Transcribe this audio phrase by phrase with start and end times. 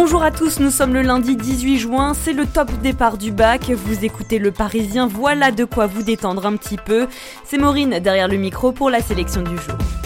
[0.00, 3.68] Bonjour à tous, nous sommes le lundi 18 juin, c'est le top départ du bac,
[3.70, 7.08] vous écoutez le Parisien, voilà de quoi vous détendre un petit peu.
[7.44, 9.97] C'est Maureen derrière le micro pour la sélection du jour.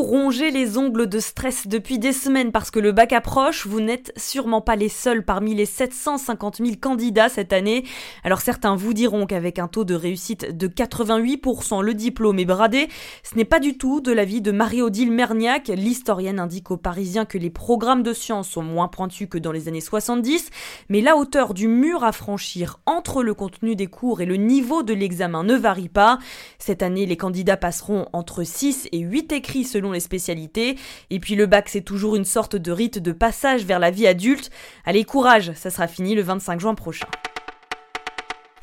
[0.00, 3.66] Vous rongez les ongles de stress depuis des semaines parce que le bac approche.
[3.66, 7.84] Vous n'êtes sûrement pas les seuls parmi les 750 000 candidats cette année.
[8.24, 12.88] Alors certains vous diront qu'avec un taux de réussite de 88%, le diplôme est bradé.
[13.22, 15.68] Ce n'est pas du tout de l'avis de Marie-Odile Merniac.
[15.68, 19.68] L'historienne indique aux Parisiens que les programmes de sciences sont moins pointus que dans les
[19.68, 20.48] années 70.
[20.88, 24.82] Mais la hauteur du mur à franchir entre le contenu des cours et le niveau
[24.82, 26.18] de l'examen ne varie pas.
[26.58, 30.76] Cette année, les candidats passeront entre 6 et 8 écrits selon les spécialités.
[31.10, 34.06] Et puis le bac, c'est toujours une sorte de rite de passage vers la vie
[34.06, 34.50] adulte.
[34.84, 37.08] Allez, courage, ça sera fini le 25 juin prochain.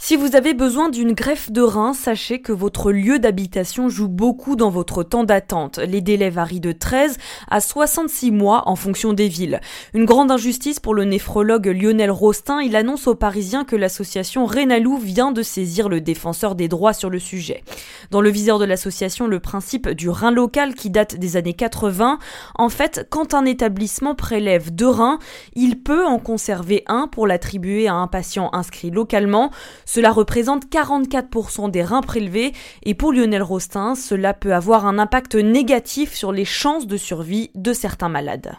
[0.08, 4.56] Si vous avez besoin d'une greffe de rein, sachez que votre lieu d'habitation joue beaucoup
[4.56, 5.80] dans votre temps d'attente.
[5.80, 7.18] Les délais varient de 13
[7.50, 9.60] à 66 mois en fonction des villes.
[9.94, 12.62] Une grande injustice pour le néphrologue Lionel Rostin.
[12.62, 17.10] Il annonce aux Parisiens que l'association Rénalou vient de saisir le défenseur des droits sur
[17.10, 17.66] le sujet.
[18.10, 22.18] Dans le viseur de l'association, le principe du rein local qui date des années 80.
[22.56, 25.20] En fait, quand un établissement prélève deux reins,
[25.54, 29.52] il peut en conserver un pour l'attribuer à un patient inscrit localement.
[29.98, 32.54] Cela représente 44% des reins prélevés
[32.84, 37.50] et pour Lionel Rostin, cela peut avoir un impact négatif sur les chances de survie
[37.56, 38.58] de certains malades.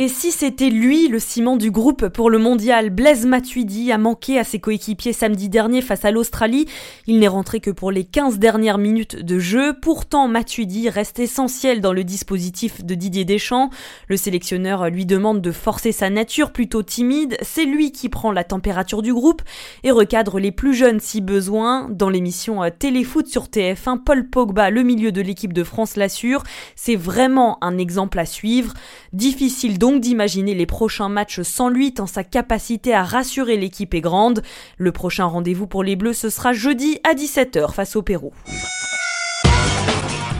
[0.00, 4.38] Et si c'était lui, le ciment du groupe pour le mondial, Blaise Matuidi a manqué
[4.38, 6.66] à ses coéquipiers samedi dernier face à l'Australie.
[7.08, 9.72] Il n'est rentré que pour les 15 dernières minutes de jeu.
[9.82, 13.70] Pourtant, Matuidi reste essentiel dans le dispositif de Didier Deschamps.
[14.06, 17.36] Le sélectionneur lui demande de forcer sa nature plutôt timide.
[17.42, 19.42] C'est lui qui prend la température du groupe
[19.82, 21.88] et recadre les plus jeunes si besoin.
[21.90, 26.44] Dans l'émission Téléfoot sur TF1, Paul Pogba, le milieu de l'équipe de France, l'assure.
[26.76, 28.74] C'est vraiment un exemple à suivre.
[29.12, 33.94] Difficile donc donc d'imaginer les prochains matchs sans lui tant sa capacité à rassurer l'équipe
[33.94, 34.42] est grande.
[34.76, 38.34] Le prochain rendez-vous pour les Bleus ce sera jeudi à 17h face au Pérou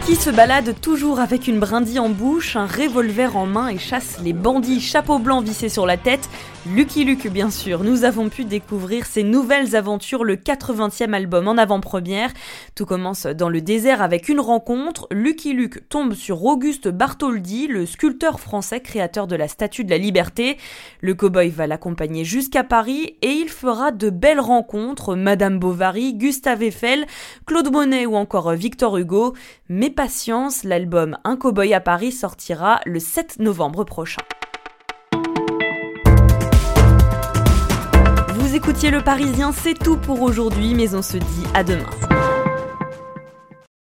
[0.09, 4.19] qui se balade toujours avec une brindille en bouche, un revolver en main et chasse
[4.25, 6.31] les bandits chapeau blanc vissés sur la tête.
[6.75, 7.83] Lucky Luke, bien sûr.
[7.83, 12.31] Nous avons pu découvrir ses nouvelles aventures, le 80e album en avant-première.
[12.75, 15.07] Tout commence dans le désert avec une rencontre.
[15.11, 19.99] Lucky Luke tombe sur Auguste Bartholdi, le sculpteur français créateur de la Statue de la
[19.99, 20.59] Liberté.
[21.01, 25.15] Le cowboy va l'accompagner jusqu'à Paris et il fera de belles rencontres.
[25.17, 27.07] Madame Bovary, Gustave Eiffel,
[27.47, 29.35] Claude Monet ou encore Victor Hugo.
[29.71, 34.23] Mais patience, l'album Un cowboy à Paris sortira le 7 novembre prochain.
[38.35, 42.28] Vous écoutiez Le Parisien, c'est tout pour aujourd'hui, mais on se dit à demain.